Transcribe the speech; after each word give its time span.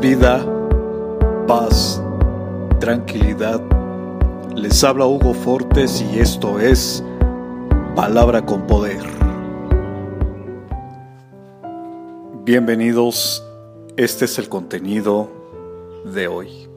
vida, 0.00 0.46
paz, 1.48 2.00
tranquilidad. 2.78 3.60
Les 4.54 4.84
habla 4.84 5.06
Hugo 5.06 5.34
Fortes 5.34 6.00
y 6.00 6.20
esto 6.20 6.60
es 6.60 7.02
Palabra 7.96 8.46
con 8.46 8.64
Poder. 8.68 9.02
Bienvenidos, 12.44 13.42
este 13.96 14.26
es 14.26 14.38
el 14.38 14.48
contenido 14.48 15.28
de 16.04 16.28
hoy. 16.28 16.68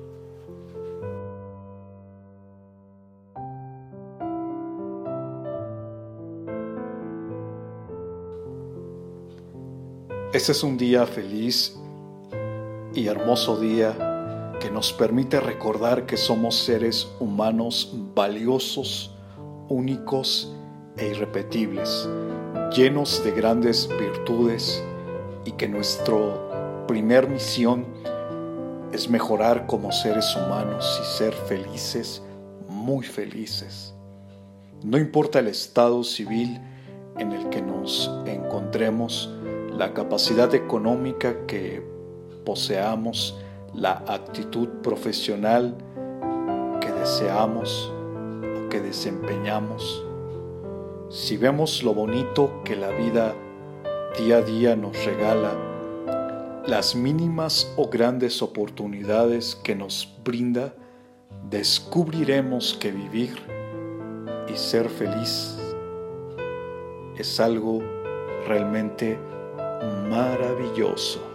Este 10.34 10.52
es 10.54 10.64
un 10.64 10.76
día 10.76 11.06
feliz 11.06 11.78
y 12.96 13.08
hermoso 13.08 13.60
día 13.60 14.54
que 14.62 14.72
nos 14.72 14.94
permite 14.94 15.42
recordar 15.42 16.06
que 16.06 16.16
somos 16.16 16.56
seres 16.56 17.08
humanos 17.20 17.94
valiosos, 18.16 19.14
únicos 19.68 20.56
e 20.98 21.10
irrepetibles, 21.10 22.08
llenos 22.74 23.22
de 23.24 23.32
grandes 23.32 23.90
virtudes 24.00 24.82
y 25.44 25.52
que 25.52 25.68
nuestra 25.68 26.86
primer 26.88 27.28
misión 27.28 27.86
es 28.94 29.10
mejorar 29.10 29.68
como 29.68 29.92
seres 29.92 30.34
humanos 30.36 31.00
y 31.02 31.18
ser 31.18 31.34
felices, 31.34 32.24
muy 32.70 33.06
felices. 33.06 33.94
No 34.84 34.98
importa 34.98 35.40
el 35.40 35.48
estado 35.48 36.04
civil 36.04 36.62
en 37.18 37.34
el 37.34 37.50
que 37.50 37.62
nos 37.62 38.10
encontremos, 38.26 39.30
la 39.74 39.94
capacidad 39.94 40.54
económica 40.56 41.46
que 41.46 41.95
poseamos, 42.46 43.38
la 43.74 44.04
actitud 44.08 44.70
profesional 44.82 45.76
que 46.80 46.92
deseamos 46.92 47.92
o 47.92 48.70
que 48.70 48.80
desempeñamos, 48.80 50.06
si 51.10 51.36
vemos 51.38 51.84
lo 51.84 51.94
bonito 51.94 52.62
que 52.64 52.76
la 52.76 52.90
vida 52.90 53.36
día 54.18 54.38
a 54.38 54.42
día 54.42 54.76
nos 54.76 55.04
regala, 55.04 55.54
las 56.66 56.96
mínimas 56.96 57.72
o 57.76 57.90
grandes 57.90 58.42
oportunidades 58.42 59.56
que 59.56 59.76
nos 59.76 60.18
brinda, 60.24 60.74
descubriremos 61.50 62.78
que 62.80 62.92
vivir 62.92 63.38
y 64.52 64.56
ser 64.56 64.90
feliz 64.90 65.58
es 67.18 67.40
algo 67.40 67.82
realmente 68.48 69.18
maravilloso. 70.10 71.35